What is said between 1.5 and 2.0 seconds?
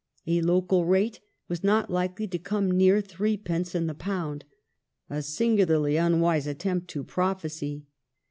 not